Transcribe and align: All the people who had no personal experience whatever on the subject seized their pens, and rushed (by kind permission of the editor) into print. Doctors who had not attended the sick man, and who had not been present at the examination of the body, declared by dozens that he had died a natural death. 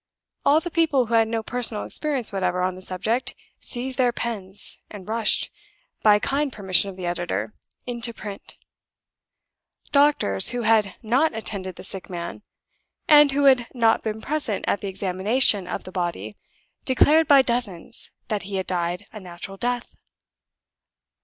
All 0.43 0.59
the 0.59 0.71
people 0.71 1.05
who 1.05 1.13
had 1.13 1.27
no 1.27 1.43
personal 1.43 1.83
experience 1.83 2.33
whatever 2.33 2.63
on 2.63 2.73
the 2.73 2.81
subject 2.81 3.35
seized 3.59 3.99
their 3.99 4.11
pens, 4.11 4.79
and 4.89 5.07
rushed 5.07 5.51
(by 6.01 6.17
kind 6.17 6.51
permission 6.51 6.89
of 6.89 6.97
the 6.97 7.05
editor) 7.05 7.53
into 7.85 8.11
print. 8.11 8.55
Doctors 9.91 10.49
who 10.49 10.63
had 10.63 10.95
not 11.03 11.35
attended 11.35 11.75
the 11.75 11.83
sick 11.83 12.09
man, 12.09 12.41
and 13.07 13.31
who 13.33 13.43
had 13.43 13.67
not 13.75 14.01
been 14.01 14.21
present 14.21 14.65
at 14.67 14.81
the 14.81 14.87
examination 14.87 15.67
of 15.67 15.83
the 15.83 15.91
body, 15.91 16.35
declared 16.83 17.27
by 17.27 17.43
dozens 17.43 18.09
that 18.27 18.41
he 18.41 18.55
had 18.55 18.65
died 18.65 19.05
a 19.13 19.19
natural 19.19 19.55
death. 19.57 19.95